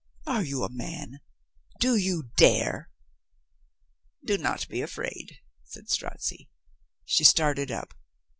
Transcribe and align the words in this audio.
Are 0.25 0.41
you 0.41 0.63
a 0.63 0.67
man? 0.73 1.19
Do 1.79 1.95
you 1.95 2.31
dare?" 2.35 2.89
"Do 4.25 4.35
not 4.35 4.67
be 4.67 4.81
afraid," 4.81 5.37
said 5.63 5.89
Strozzi. 5.91 6.49
She 7.05 7.23
started 7.23 7.69
up. 7.69 7.93